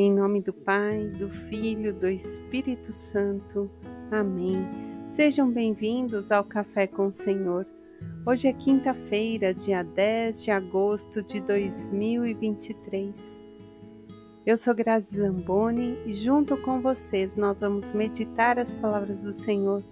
Em 0.00 0.12
nome 0.12 0.40
do 0.40 0.52
Pai, 0.52 1.10
do 1.18 1.28
Filho, 1.28 1.92
do 1.92 2.06
Espírito 2.06 2.92
Santo. 2.92 3.68
Amém. 4.12 4.64
Sejam 5.08 5.50
bem-vindos 5.50 6.30
ao 6.30 6.44
Café 6.44 6.86
com 6.86 7.08
o 7.08 7.12
Senhor. 7.12 7.66
Hoje 8.24 8.46
é 8.46 8.52
quinta-feira, 8.52 9.52
dia 9.52 9.82
10 9.82 10.44
de 10.44 10.52
agosto 10.52 11.20
de 11.20 11.40
2023. 11.40 13.42
Eu 14.46 14.56
sou 14.56 14.72
Grazi 14.72 15.18
Zamboni 15.18 15.98
e 16.06 16.14
junto 16.14 16.56
com 16.58 16.80
vocês 16.80 17.34
nós 17.34 17.60
vamos 17.60 17.90
meditar 17.90 18.56
as 18.56 18.72
palavras 18.72 19.24
do 19.24 19.32
Senhor. 19.32 19.82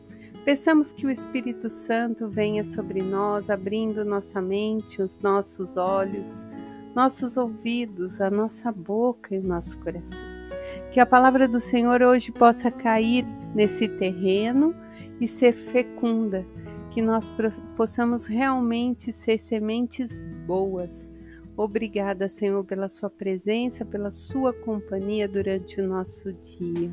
Peçamos 0.44 0.92
que 0.92 1.04
o 1.04 1.10
Espírito 1.10 1.68
Santo 1.68 2.28
venha 2.28 2.62
sobre 2.62 3.02
nós, 3.02 3.50
abrindo 3.50 4.04
nossa 4.04 4.40
mente, 4.40 5.02
os 5.02 5.18
nossos 5.18 5.76
olhos, 5.76 6.48
nossos 6.96 7.36
ouvidos, 7.36 8.22
a 8.22 8.30
nossa 8.30 8.72
boca 8.72 9.34
e 9.34 9.38
o 9.38 9.42
nosso 9.42 9.78
coração. 9.80 10.24
Que 10.90 10.98
a 10.98 11.04
palavra 11.04 11.46
do 11.46 11.60
Senhor 11.60 12.00
hoje 12.00 12.32
possa 12.32 12.70
cair 12.70 13.22
nesse 13.54 13.86
terreno 13.86 14.74
e 15.20 15.28
ser 15.28 15.52
fecunda, 15.52 16.46
que 16.90 17.02
nós 17.02 17.30
possamos 17.76 18.24
realmente 18.24 19.12
ser 19.12 19.38
sementes 19.38 20.18
boas. 20.46 21.12
Obrigada, 21.54 22.28
Senhor, 22.28 22.64
pela 22.64 22.88
Sua 22.88 23.10
presença, 23.10 23.84
pela 23.84 24.10
Sua 24.10 24.54
companhia 24.54 25.28
durante 25.28 25.78
o 25.78 25.86
nosso 25.86 26.32
dia. 26.32 26.90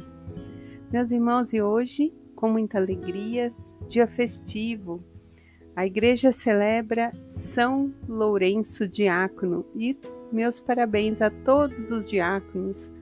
Meus 0.91 1.11
irmãos, 1.11 1.53
e 1.53 1.61
hoje, 1.61 2.13
com 2.35 2.49
muita 2.49 2.77
alegria, 2.77 3.53
dia 3.87 4.05
festivo, 4.05 5.01
a 5.75 5.85
igreja 5.85 6.31
celebra 6.31 7.11
São 7.27 7.93
Lourenço 8.07 8.87
Diácono 8.87 9.65
e 9.75 9.97
meus 10.31 10.59
parabéns 10.59 11.21
a 11.21 11.29
todos 11.29 11.91
os 11.91 12.07
diáconos 12.07 12.93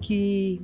que 0.00 0.60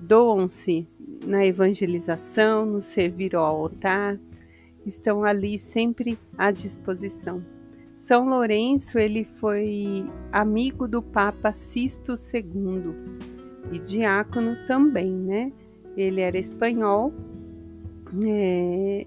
doam-se 0.00 0.88
na 1.26 1.44
evangelização, 1.44 2.64
no 2.64 2.82
servir 2.82 3.36
ao 3.36 3.44
altar, 3.44 4.18
estão 4.86 5.24
ali 5.24 5.58
sempre 5.58 6.18
à 6.36 6.50
disposição. 6.50 7.44
São 7.96 8.26
Lourenço, 8.28 8.98
ele 8.98 9.24
foi 9.24 10.06
amigo 10.32 10.88
do 10.88 11.02
Papa 11.02 11.52
Sisto 11.52 12.14
II 12.14 12.94
e 13.72 13.78
diácono 13.78 14.56
também, 14.66 15.12
né? 15.12 15.52
Ele 15.96 16.20
era 16.20 16.38
espanhol 16.38 17.12
é, 18.24 19.06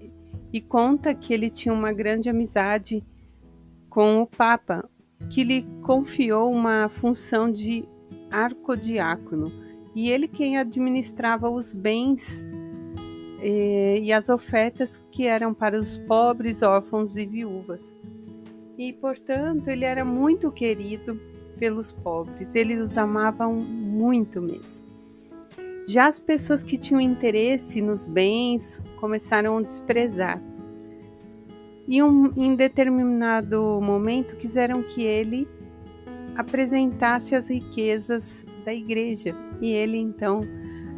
e 0.54 0.60
conta 0.60 1.12
que 1.12 1.34
ele 1.34 1.50
tinha 1.50 1.74
uma 1.74 1.92
grande 1.92 2.28
amizade 2.28 3.02
com 3.90 4.22
o 4.22 4.26
Papa, 4.26 4.88
que 5.28 5.42
lhe 5.42 5.66
confiou 5.82 6.52
uma 6.52 6.88
função 6.88 7.50
de 7.50 7.84
arcodiácono, 8.30 9.50
e 9.96 10.08
ele 10.08 10.28
quem 10.28 10.56
administrava 10.56 11.50
os 11.50 11.72
bens 11.72 12.44
eh, 13.40 13.98
e 14.00 14.12
as 14.12 14.28
ofertas 14.28 15.02
que 15.10 15.26
eram 15.26 15.52
para 15.52 15.76
os 15.76 15.98
pobres, 15.98 16.62
órfãos 16.62 17.16
e 17.16 17.26
viúvas. 17.26 17.96
E, 18.78 18.92
portanto, 18.92 19.66
ele 19.66 19.84
era 19.84 20.04
muito 20.04 20.52
querido 20.52 21.20
pelos 21.58 21.90
pobres, 21.90 22.54
ele 22.54 22.78
os 22.78 22.96
amava 22.96 23.48
muito 23.48 24.40
mesmo. 24.40 24.93
Já 25.86 26.08
as 26.08 26.18
pessoas 26.18 26.62
que 26.62 26.78
tinham 26.78 27.00
interesse 27.00 27.82
nos 27.82 28.06
bens 28.06 28.80
começaram 28.98 29.58
a 29.58 29.62
desprezar. 29.62 30.42
E 31.86 32.02
um, 32.02 32.32
em 32.36 32.56
determinado 32.56 33.80
momento 33.82 34.34
quiseram 34.36 34.82
que 34.82 35.02
ele 35.02 35.46
apresentasse 36.34 37.34
as 37.34 37.50
riquezas 37.50 38.46
da 38.64 38.72
igreja. 38.72 39.36
E 39.60 39.70
ele 39.70 39.98
então 39.98 40.40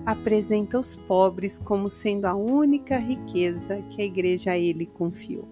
apresenta 0.05 0.79
os 0.79 0.95
pobres 0.95 1.59
como 1.59 1.91
sendo 1.91 2.27
a 2.27 2.35
única 2.35 2.97
riqueza 2.97 3.83
que 3.91 4.01
a 4.01 4.05
igreja 4.05 4.53
a 4.53 4.59
ele 4.59 4.87
confiou. 4.87 5.49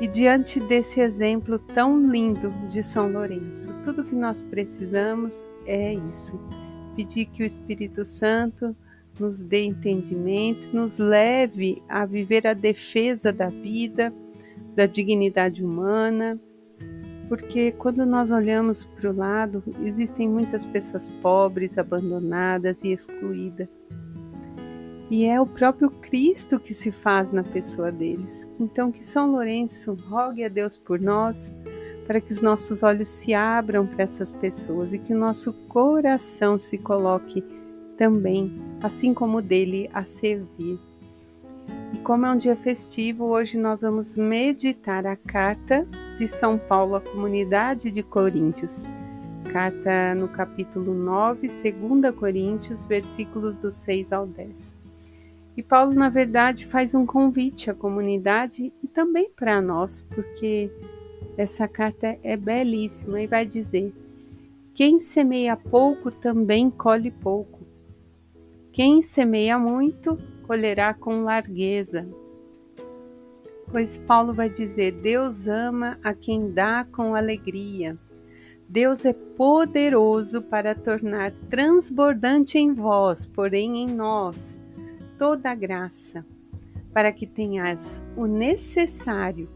E 0.00 0.08
diante 0.08 0.60
desse 0.60 1.00
exemplo 1.00 1.58
tão 1.58 2.10
lindo 2.10 2.50
de 2.70 2.82
São 2.82 3.12
Lourenço, 3.12 3.70
tudo 3.84 4.04
que 4.04 4.14
nós 4.14 4.42
precisamos 4.42 5.44
é 5.66 5.92
isso 5.92 6.40
pedir 6.98 7.26
que 7.26 7.44
o 7.44 7.46
Espírito 7.46 8.04
Santo 8.04 8.74
nos 9.20 9.44
dê 9.44 9.62
entendimento, 9.62 10.74
nos 10.74 10.98
leve 10.98 11.80
a 11.88 12.04
viver 12.04 12.44
a 12.44 12.54
defesa 12.54 13.32
da 13.32 13.48
vida, 13.48 14.12
da 14.74 14.84
dignidade 14.84 15.64
humana, 15.64 16.36
porque 17.28 17.70
quando 17.70 18.04
nós 18.04 18.32
olhamos 18.32 18.84
para 18.84 19.10
o 19.10 19.16
lado, 19.16 19.62
existem 19.84 20.28
muitas 20.28 20.64
pessoas 20.64 21.08
pobres, 21.08 21.78
abandonadas 21.78 22.82
e 22.82 22.88
excluídas. 22.88 23.68
E 25.08 25.24
é 25.24 25.40
o 25.40 25.46
próprio 25.46 25.90
Cristo 25.90 26.58
que 26.58 26.74
se 26.74 26.90
faz 26.90 27.30
na 27.30 27.44
pessoa 27.44 27.92
deles. 27.92 28.48
Então, 28.58 28.90
que 28.90 29.04
São 29.04 29.30
Lourenço 29.30 29.94
rogue 29.94 30.44
a 30.44 30.48
Deus 30.48 30.76
por 30.76 31.00
nós 31.00 31.54
para 32.08 32.22
que 32.22 32.32
os 32.32 32.40
nossos 32.40 32.82
olhos 32.82 33.06
se 33.06 33.34
abram 33.34 33.86
para 33.86 34.02
essas 34.02 34.30
pessoas 34.30 34.94
e 34.94 34.98
que 34.98 35.12
o 35.12 35.18
nosso 35.18 35.52
coração 35.52 36.56
se 36.56 36.78
coloque 36.78 37.44
também, 37.98 38.50
assim 38.82 39.12
como 39.12 39.42
dele, 39.42 39.90
a 39.92 40.02
servir. 40.04 40.80
E 41.92 41.98
como 41.98 42.24
é 42.24 42.30
um 42.30 42.36
dia 42.38 42.56
festivo, 42.56 43.26
hoje 43.26 43.58
nós 43.58 43.82
vamos 43.82 44.16
meditar 44.16 45.06
a 45.06 45.16
carta 45.16 45.86
de 46.16 46.26
São 46.26 46.56
Paulo 46.56 46.94
à 46.94 47.00
comunidade 47.02 47.90
de 47.90 48.02
Coríntios. 48.02 48.84
Carta 49.52 50.14
no 50.14 50.28
capítulo 50.28 50.94
9, 50.94 51.46
2 51.46 52.14
Coríntios, 52.16 52.86
versículos 52.86 53.58
do 53.58 53.70
6 53.70 54.14
ao 54.14 54.26
10. 54.26 54.78
E 55.58 55.62
Paulo, 55.62 55.92
na 55.92 56.08
verdade, 56.08 56.64
faz 56.64 56.94
um 56.94 57.04
convite 57.04 57.70
à 57.70 57.74
comunidade 57.74 58.72
e 58.82 58.88
também 58.88 59.28
para 59.36 59.60
nós, 59.60 60.00
porque 60.08 60.70
essa 61.38 61.68
carta 61.68 62.18
é 62.24 62.36
belíssima 62.36 63.22
e 63.22 63.28
vai 63.28 63.46
dizer: 63.46 63.94
Quem 64.74 64.98
semeia 64.98 65.56
pouco 65.56 66.10
também 66.10 66.68
colhe 66.68 67.12
pouco. 67.12 67.60
Quem 68.72 69.02
semeia 69.02 69.56
muito 69.56 70.18
colherá 70.48 70.92
com 70.92 71.22
largueza. 71.22 72.08
Pois 73.70 73.98
Paulo 74.00 74.34
vai 74.34 74.48
dizer: 74.48 74.90
Deus 75.00 75.46
ama 75.46 75.96
a 76.02 76.12
quem 76.12 76.50
dá 76.50 76.84
com 76.84 77.14
alegria. 77.14 77.96
Deus 78.68 79.04
é 79.04 79.12
poderoso 79.12 80.42
para 80.42 80.74
tornar 80.74 81.32
transbordante 81.48 82.58
em 82.58 82.74
vós, 82.74 83.24
porém 83.24 83.78
em 83.78 83.86
nós, 83.86 84.60
toda 85.16 85.50
a 85.50 85.54
graça, 85.54 86.26
para 86.92 87.12
que 87.12 87.26
tenhas 87.26 88.04
o 88.14 88.26
necessário 88.26 89.48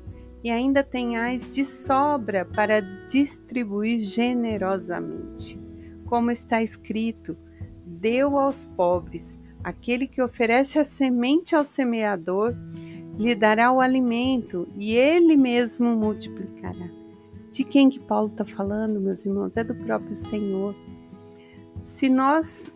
e 0.43 0.51
ainda 0.51 0.83
tenhais 0.83 1.55
de 1.55 1.65
sobra 1.65 2.45
para 2.45 2.81
distribuir 2.81 4.01
generosamente. 4.01 5.61
Como 6.07 6.31
está 6.31 6.63
escrito: 6.63 7.37
deu 7.87 8.39
aos 8.39 8.67
pobres, 8.67 9.41
aquele 9.63 10.07
que 10.07 10.21
oferece 10.21 10.79
a 10.79 10.85
semente 10.85 11.55
ao 11.55 11.65
semeador, 11.65 12.55
lhe 13.19 13.35
dará 13.35 13.71
o 13.73 13.81
alimento 13.81 14.67
e 14.77 14.93
ele 14.93 15.37
mesmo 15.37 15.95
multiplicará. 15.95 16.89
De 17.51 17.65
quem 17.65 17.91
que 17.91 18.01
Paulo 18.01 18.29
está 18.29 18.45
falando, 18.45 19.01
meus 19.01 19.25
irmãos? 19.27 19.57
É 19.57 19.63
do 19.63 19.75
próprio 19.75 20.17
Senhor. 20.17 20.75
Se 21.83 22.09
nós, 22.09 22.73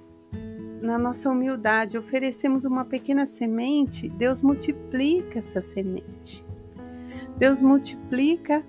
na 0.82 0.98
nossa 0.98 1.30
humildade, 1.30 1.96
oferecemos 1.96 2.64
uma 2.64 2.84
pequena 2.84 3.24
semente, 3.24 4.08
Deus 4.08 4.42
multiplica 4.42 5.38
essa 5.38 5.62
semente. 5.62 6.44
Deus 7.38 7.60
multiplica 7.60 8.64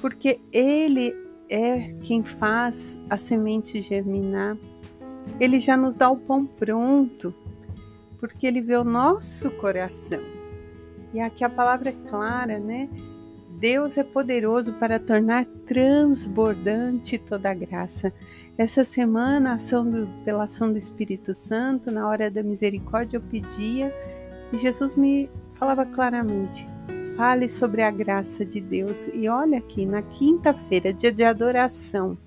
porque 0.00 0.40
Ele 0.52 1.14
é 1.48 1.94
quem 2.00 2.22
faz 2.22 2.98
a 3.08 3.16
semente 3.16 3.80
germinar. 3.80 4.56
Ele 5.38 5.58
já 5.58 5.76
nos 5.76 5.94
dá 5.94 6.10
o 6.10 6.16
pão 6.16 6.44
pronto, 6.44 7.34
porque 8.18 8.46
Ele 8.46 8.60
vê 8.60 8.76
o 8.76 8.84
nosso 8.84 9.50
coração. 9.52 10.20
E 11.12 11.20
aqui 11.20 11.44
a 11.44 11.50
palavra 11.50 11.90
é 11.90 12.08
clara, 12.08 12.58
né? 12.58 12.88
Deus 13.50 13.96
é 13.96 14.02
poderoso 14.02 14.72
para 14.72 14.98
tornar 14.98 15.44
transbordante 15.66 17.16
toda 17.18 17.50
a 17.50 17.54
graça. 17.54 18.12
Essa 18.58 18.82
semana, 18.82 19.54
ação 19.54 19.88
do, 19.88 20.08
pela 20.24 20.44
ação 20.44 20.72
do 20.72 20.78
Espírito 20.78 21.32
Santo, 21.32 21.90
na 21.90 22.08
hora 22.08 22.30
da 22.30 22.42
misericórdia, 22.42 23.18
eu 23.18 23.20
pedia 23.20 23.94
e 24.52 24.58
Jesus 24.58 24.96
me 24.96 25.30
falava 25.54 25.86
claramente: 25.86 26.68
Fale 27.22 27.48
sobre 27.48 27.82
a 27.82 27.90
graça 27.92 28.44
de 28.44 28.60
Deus. 28.60 29.06
E 29.14 29.28
olha 29.28 29.58
aqui, 29.58 29.86
na 29.86 30.02
quinta-feira, 30.02 30.92
dia 30.92 31.12
de 31.12 31.22
adoração, 31.22 32.18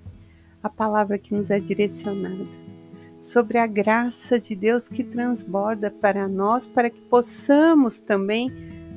a 0.62 0.70
palavra 0.70 1.18
que 1.18 1.34
nos 1.34 1.50
é 1.50 1.60
direcionada. 1.60 2.46
Sobre 3.20 3.58
a 3.58 3.66
graça 3.66 4.40
de 4.40 4.56
Deus 4.56 4.88
que 4.88 5.04
transborda 5.04 5.90
para 5.90 6.26
nós, 6.26 6.66
para 6.66 6.88
que 6.88 7.02
possamos 7.02 8.00
também 8.00 8.50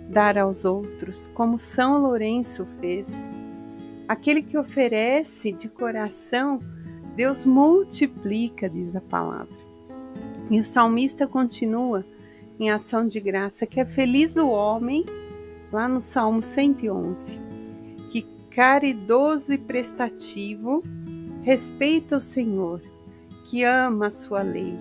dar 0.09 0.37
aos 0.37 0.63
outros, 0.63 1.27
como 1.33 1.59
São 1.59 2.01
Lourenço 2.01 2.65
fez. 2.79 3.29
Aquele 4.07 4.41
que 4.41 4.57
oferece 4.57 5.51
de 5.51 5.67
coração, 5.67 6.59
Deus 7.13 7.43
multiplica, 7.43 8.69
diz 8.69 8.95
a 8.95 9.01
palavra. 9.01 9.53
E 10.49 10.57
o 10.61 10.63
salmista 10.63 11.27
continua 11.27 12.05
em 12.57 12.71
ação 12.71 13.05
de 13.05 13.19
graça, 13.19 13.65
que 13.65 13.81
é 13.81 13.85
feliz 13.85 14.37
o 14.37 14.47
homem, 14.47 15.03
lá 15.71 15.87
no 15.87 16.01
Salmo 16.01 16.41
111, 16.41 17.39
que 18.11 18.23
caridoso 18.49 19.53
e 19.53 19.57
prestativo 19.57 20.83
respeita 21.41 22.17
o 22.17 22.21
Senhor, 22.21 22.81
que 23.45 23.63
ama 23.63 24.07
a 24.07 24.11
sua 24.11 24.41
lei. 24.41 24.77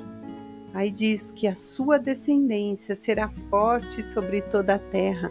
Aí 0.75 0.91
diz 0.91 1.31
que 1.31 1.47
a 1.47 1.55
sua 1.55 1.99
descendência 1.99 2.95
será 2.95 3.29
forte 3.29 4.03
sobre 4.03 4.43
toda 4.43 4.75
a 4.75 4.79
terra, 4.79 5.31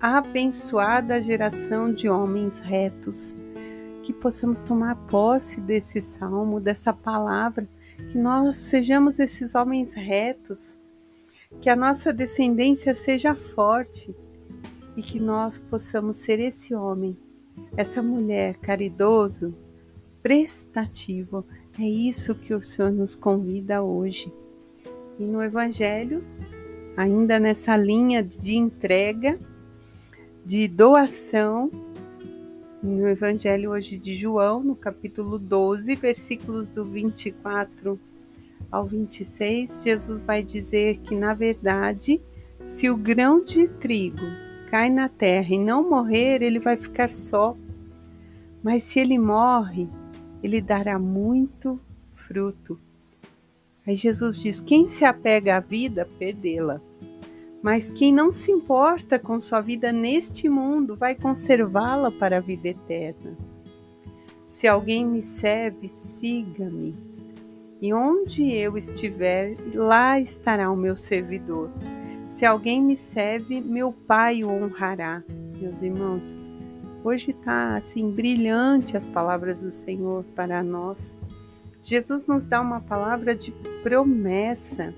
abençoada 0.00 1.16
a 1.16 1.20
geração 1.20 1.92
de 1.92 2.08
homens 2.08 2.60
retos. 2.60 3.36
Que 4.02 4.12
possamos 4.12 4.60
tomar 4.60 4.94
posse 5.08 5.60
desse 5.60 6.00
salmo, 6.00 6.60
dessa 6.60 6.92
palavra, 6.92 7.68
que 7.96 8.16
nós 8.16 8.56
sejamos 8.56 9.18
esses 9.18 9.54
homens 9.54 9.94
retos 9.94 10.78
que 11.60 11.70
a 11.70 11.76
nossa 11.76 12.12
descendência 12.12 12.94
seja 12.94 13.34
forte 13.34 14.14
e 14.96 15.02
que 15.02 15.20
nós 15.20 15.58
possamos 15.58 16.16
ser 16.16 16.40
esse 16.40 16.74
homem, 16.74 17.16
essa 17.76 18.02
mulher 18.02 18.56
caridoso, 18.56 19.54
prestativo. 20.22 21.44
É 21.78 21.84
isso 21.84 22.34
que 22.34 22.54
o 22.54 22.62
Senhor 22.62 22.90
nos 22.90 23.14
convida 23.14 23.82
hoje. 23.82 24.32
E 25.18 25.24
no 25.24 25.42
Evangelho, 25.42 26.24
ainda 26.96 27.38
nessa 27.38 27.76
linha 27.76 28.22
de 28.22 28.56
entrega, 28.56 29.38
de 30.44 30.66
doação, 30.66 31.70
no 32.82 33.06
Evangelho 33.08 33.70
hoje 33.72 33.98
de 33.98 34.14
João, 34.14 34.62
no 34.62 34.76
capítulo 34.76 35.38
12, 35.38 35.94
versículos 35.96 36.68
do 36.68 36.84
24 36.84 37.98
ao 38.70 38.86
26, 38.86 39.82
Jesus 39.84 40.22
vai 40.22 40.42
dizer 40.42 40.98
que, 40.98 41.14
na 41.14 41.34
verdade, 41.34 42.20
se 42.62 42.88
o 42.88 42.96
grão 42.96 43.44
de 43.44 43.68
trigo 43.68 44.45
cai 44.66 44.90
na 44.90 45.08
terra 45.08 45.54
e 45.54 45.58
não 45.58 45.88
morrer, 45.88 46.42
ele 46.42 46.58
vai 46.58 46.76
ficar 46.76 47.10
só. 47.10 47.56
Mas 48.62 48.82
se 48.82 49.00
ele 49.00 49.18
morre, 49.18 49.88
ele 50.42 50.60
dará 50.60 50.98
muito 50.98 51.80
fruto. 52.14 52.78
Aí 53.86 53.96
Jesus 53.96 54.38
diz: 54.38 54.60
quem 54.60 54.86
se 54.86 55.04
apega 55.04 55.56
à 55.56 55.60
vida, 55.60 56.08
perdê-la. 56.18 56.80
Mas 57.62 57.90
quem 57.90 58.12
não 58.12 58.30
se 58.30 58.52
importa 58.52 59.18
com 59.18 59.40
sua 59.40 59.60
vida 59.60 59.90
neste 59.92 60.48
mundo, 60.48 60.94
vai 60.96 61.14
conservá-la 61.14 62.10
para 62.10 62.36
a 62.36 62.40
vida 62.40 62.68
eterna. 62.68 63.36
Se 64.46 64.68
alguém 64.68 65.04
me 65.04 65.22
serve, 65.22 65.88
siga-me 65.88 66.94
e 67.80 67.92
onde 67.92 68.50
eu 68.52 68.78
estiver, 68.78 69.56
lá 69.74 70.18
estará 70.18 70.70
o 70.70 70.76
meu 70.76 70.96
servidor. 70.96 71.70
Se 72.28 72.44
alguém 72.44 72.82
me 72.82 72.96
serve, 72.96 73.60
meu 73.60 73.92
Pai 73.92 74.42
o 74.42 74.50
honrará. 74.50 75.22
Meus 75.58 75.80
irmãos, 75.80 76.38
hoje 77.04 77.30
está 77.30 77.76
assim 77.76 78.10
brilhante 78.10 78.96
as 78.96 79.06
palavras 79.06 79.62
do 79.62 79.70
Senhor 79.70 80.24
para 80.34 80.62
nós. 80.62 81.18
Jesus 81.82 82.26
nos 82.26 82.44
dá 82.44 82.60
uma 82.60 82.80
palavra 82.80 83.34
de 83.34 83.52
promessa, 83.82 84.92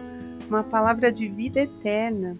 uma 0.49 0.65
palavra 0.65 1.13
de 1.13 1.29
vida 1.29 1.61
eterna. 1.61 2.37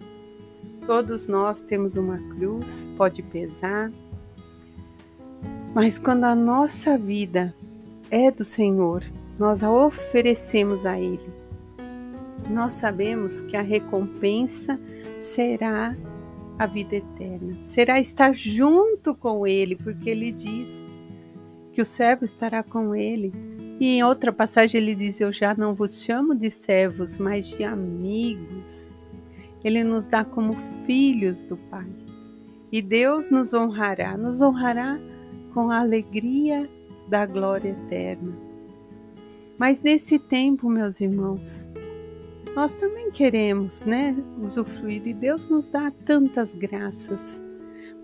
Todos 0.87 1.27
nós 1.27 1.61
temos 1.61 1.95
uma 1.95 2.17
cruz, 2.17 2.89
pode 2.97 3.21
pesar, 3.21 3.91
mas 5.73 5.99
quando 5.99 6.23
a 6.23 6.35
nossa 6.35 6.97
vida 6.97 7.53
é 8.09 8.31
do 8.31 8.43
Senhor, 8.43 9.03
nós 9.37 9.63
a 9.63 9.71
oferecemos 9.71 10.85
a 10.85 10.99
Ele. 10.99 11.38
Nós 12.49 12.73
sabemos 12.73 13.41
que 13.41 13.55
a 13.55 13.61
recompensa 13.61 14.79
será 15.19 15.95
a 16.57 16.65
vida 16.65 16.95
eterna, 16.95 17.61
será 17.61 17.99
estar 17.99 18.33
junto 18.35 19.15
com 19.15 19.45
Ele, 19.45 19.75
porque 19.75 20.09
Ele 20.09 20.31
diz 20.31 20.87
que 21.71 21.81
o 21.81 21.85
servo 21.85 22.25
estará 22.25 22.63
com 22.63 22.95
Ele. 22.95 23.31
E 23.79 23.87
em 23.95 24.03
outra 24.03 24.33
passagem 24.33 24.81
ele 24.81 24.93
diz: 24.93 25.21
Eu 25.21 25.31
já 25.31 25.55
não 25.55 25.73
vos 25.73 26.03
chamo 26.03 26.35
de 26.35 26.51
servos, 26.51 27.17
mas 27.17 27.47
de 27.47 27.63
amigos. 27.63 28.93
Ele 29.63 29.83
nos 29.83 30.05
dá 30.05 30.25
como 30.25 30.55
filhos 30.85 31.43
do 31.43 31.55
Pai. 31.55 31.87
E 32.71 32.81
Deus 32.81 33.31
nos 33.31 33.53
honrará, 33.53 34.17
nos 34.17 34.41
honrará 34.41 34.99
com 35.53 35.71
a 35.71 35.79
alegria 35.79 36.69
da 37.07 37.25
glória 37.25 37.69
eterna. 37.69 38.37
Mas 39.57 39.81
nesse 39.81 40.19
tempo, 40.19 40.69
meus 40.69 41.01
irmãos, 41.01 41.67
nós 42.55 42.73
também 42.75 43.11
queremos, 43.11 43.85
né, 43.85 44.15
usufruir 44.41 45.07
e 45.07 45.13
Deus 45.13 45.47
nos 45.47 45.69
dá 45.69 45.91
tantas 46.05 46.53
graças. 46.53 47.43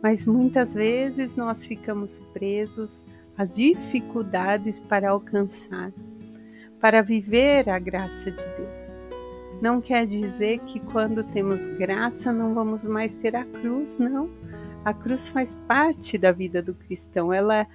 Mas 0.01 0.25
muitas 0.25 0.73
vezes 0.73 1.35
nós 1.35 1.65
ficamos 1.65 2.19
presos 2.33 3.05
às 3.37 3.55
dificuldades 3.55 4.79
para 4.79 5.09
alcançar, 5.09 5.91
para 6.79 7.01
viver 7.01 7.69
a 7.69 7.79
graça 7.79 8.31
de 8.31 8.43
Deus. 8.57 8.95
Não 9.61 9.81
quer 9.81 10.05
dizer 10.05 10.59
que 10.59 10.79
quando 10.79 11.23
temos 11.23 11.65
graça 11.65 12.31
não 12.31 12.53
vamos 12.53 12.85
mais 12.85 13.15
ter 13.15 13.35
a 13.35 13.43
cruz, 13.43 13.97
não. 13.97 14.29
A 14.83 14.93
cruz 14.93 15.29
faz 15.29 15.55
parte 15.67 16.17
da 16.17 16.31
vida 16.31 16.61
do 16.61 16.73
cristão. 16.73 17.33
Ela 17.33 17.65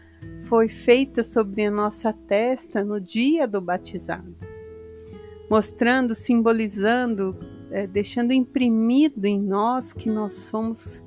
foi 0.42 0.68
feita 0.68 1.22
sobre 1.22 1.64
a 1.64 1.70
nossa 1.70 2.12
testa 2.12 2.84
no 2.84 3.00
dia 3.00 3.48
do 3.48 3.60
batizado, 3.60 4.36
mostrando, 5.50 6.14
simbolizando, 6.14 7.36
é, 7.72 7.84
deixando 7.84 8.32
imprimido 8.32 9.24
em 9.24 9.42
nós 9.42 9.92
que 9.92 10.08
nós 10.08 10.34
somos 10.34 11.02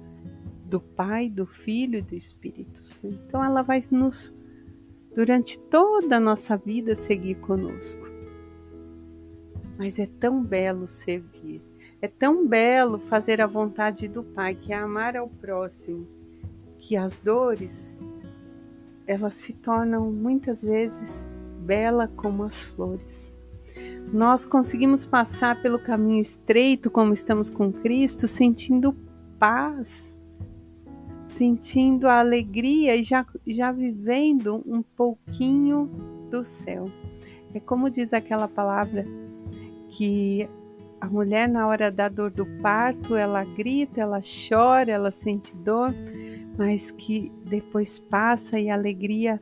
do 0.66 0.82
Pai, 0.82 1.30
do 1.30 1.46
Filho 1.46 2.00
e 2.00 2.02
do 2.02 2.14
Espírito 2.14 2.84
Santo. 2.84 3.18
Então 3.26 3.42
ela 3.42 3.62
vai 3.62 3.82
nos, 3.90 4.36
durante 5.16 5.58
toda 5.58 6.18
a 6.18 6.20
nossa 6.20 6.58
vida, 6.58 6.94
seguir 6.94 7.36
conosco. 7.36 8.12
Mas 9.78 9.98
é 9.98 10.08
tão 10.20 10.44
belo 10.44 10.90
servir, 10.90 11.62
é 12.02 12.08
tão 12.10 12.46
belo 12.46 13.00
fazer 13.00 13.40
a 13.40 13.48
vontade 13.48 14.10
do 14.10 14.24
Pai, 14.24 14.56
que 14.56 14.74
é 14.74 14.76
amar 14.76 15.16
ao 15.16 15.30
próximo, 15.30 16.06
que 16.78 16.98
as 16.98 17.18
dores 17.18 17.98
elas 19.08 19.36
se 19.36 19.54
tornam 19.54 20.12
muitas 20.12 20.62
vezes 20.62 21.28
bela 21.60 22.10
como 22.10 22.44
as 22.44 22.62
flores. 22.62 23.33
Nós 24.12 24.46
conseguimos 24.46 25.06
passar 25.06 25.62
pelo 25.62 25.80
caminho 25.80 26.22
estreito, 26.22 26.92
como 26.92 27.14
estamos 27.14 27.50
com 27.50 27.72
Cristo, 27.72 28.28
sentindo 28.28 28.96
paz, 29.40 30.20
sentindo 31.26 32.08
a 32.08 32.20
alegria 32.20 32.96
e 32.96 33.04
já, 33.04 33.26
já 33.48 33.72
vivendo 33.72 34.64
um 34.66 34.82
pouquinho 34.82 35.90
do 36.30 36.44
céu. 36.44 36.86
É 37.54 37.60
como 37.60 37.90
diz 37.90 38.14
aquela 38.14 38.48
palavra 38.48 39.06
que 39.90 40.48
a 41.00 41.08
mulher, 41.08 41.50
na 41.50 41.68
hora 41.68 41.92
da 41.92 42.08
dor 42.08 42.32
do 42.32 42.46
parto, 42.62 43.16
ela 43.16 43.44
grita, 43.44 44.02
ela 44.02 44.22
chora, 44.22 44.92
ela 44.92 45.12
sente 45.12 45.56
dor, 45.56 45.94
mas 46.58 46.92
que 46.92 47.32
depois 47.44 48.00
passa 48.00 48.60
e 48.60 48.70
a 48.70 48.74
alegria 48.74 49.40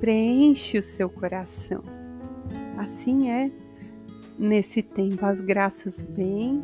preenche 0.00 0.78
o 0.78 0.82
seu 0.82 1.10
coração. 1.10 1.95
Assim 2.76 3.30
é 3.30 3.50
nesse 4.38 4.82
tempo, 4.82 5.24
as 5.24 5.40
graças 5.40 6.02
vêm, 6.02 6.62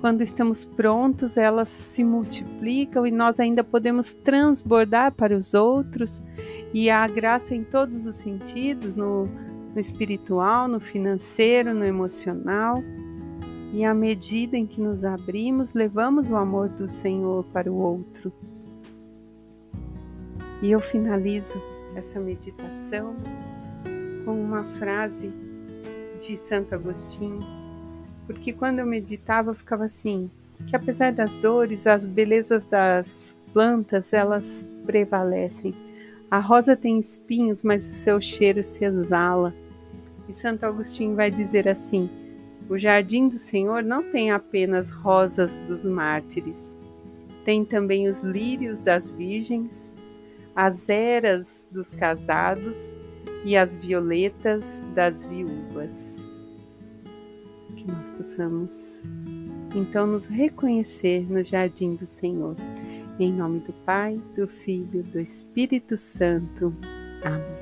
quando 0.00 0.22
estamos 0.22 0.64
prontos, 0.64 1.36
elas 1.36 1.68
se 1.68 2.02
multiplicam 2.02 3.06
e 3.06 3.10
nós 3.10 3.38
ainda 3.38 3.62
podemos 3.62 4.14
transbordar 4.14 5.12
para 5.12 5.36
os 5.36 5.52
outros, 5.52 6.22
e 6.72 6.88
a 6.88 7.06
graça 7.06 7.54
em 7.54 7.62
todos 7.62 8.06
os 8.06 8.14
sentidos 8.14 8.94
no, 8.94 9.26
no 9.26 9.78
espiritual, 9.78 10.66
no 10.68 10.80
financeiro, 10.80 11.74
no 11.74 11.84
emocional. 11.84 12.82
E 13.72 13.84
à 13.84 13.92
medida 13.92 14.56
em 14.56 14.66
que 14.66 14.80
nos 14.80 15.04
abrimos, 15.04 15.74
levamos 15.74 16.30
o 16.30 16.36
amor 16.36 16.68
do 16.70 16.88
Senhor 16.88 17.44
para 17.52 17.70
o 17.70 17.76
outro. 17.76 18.32
E 20.62 20.70
eu 20.70 20.80
finalizo 20.80 21.60
essa 21.94 22.18
meditação 22.18 23.14
com 24.30 24.40
uma 24.40 24.62
frase 24.62 25.32
de 26.20 26.36
Santo 26.36 26.72
Agostinho, 26.72 27.44
porque 28.28 28.52
quando 28.52 28.78
eu 28.78 28.86
meditava 28.86 29.50
eu 29.50 29.54
ficava 29.54 29.86
assim, 29.86 30.30
que 30.68 30.76
apesar 30.76 31.12
das 31.12 31.34
dores, 31.34 31.84
as 31.84 32.06
belezas 32.06 32.64
das 32.64 33.36
plantas, 33.52 34.12
elas 34.12 34.68
prevalecem. 34.86 35.74
A 36.30 36.38
rosa 36.38 36.76
tem 36.76 37.00
espinhos, 37.00 37.64
mas 37.64 37.84
o 37.84 37.92
seu 37.92 38.20
cheiro 38.20 38.62
se 38.62 38.84
exala. 38.84 39.52
E 40.28 40.32
Santo 40.32 40.64
Agostinho 40.64 41.16
vai 41.16 41.28
dizer 41.28 41.68
assim: 41.68 42.08
o 42.68 42.78
jardim 42.78 43.26
do 43.26 43.36
Senhor 43.36 43.82
não 43.82 44.12
tem 44.12 44.30
apenas 44.30 44.90
rosas 44.90 45.58
dos 45.66 45.84
mártires, 45.84 46.78
tem 47.44 47.64
também 47.64 48.08
os 48.08 48.22
lírios 48.22 48.80
das 48.80 49.10
virgens, 49.10 49.92
as 50.54 50.88
eras 50.88 51.68
dos 51.72 51.92
casados 51.92 52.94
e 53.44 53.56
as 53.56 53.76
violetas 53.76 54.82
das 54.94 55.24
viúvas. 55.24 56.28
Que 57.76 57.86
nós 57.86 58.10
possamos 58.10 59.02
então 59.74 60.06
nos 60.06 60.26
reconhecer 60.26 61.30
no 61.30 61.42
jardim 61.42 61.94
do 61.94 62.06
Senhor. 62.06 62.56
Em 63.18 63.32
nome 63.32 63.60
do 63.60 63.72
Pai, 63.84 64.20
do 64.34 64.48
Filho, 64.48 65.02
do 65.02 65.20
Espírito 65.20 65.96
Santo. 65.96 66.74
Amém. 67.22 67.59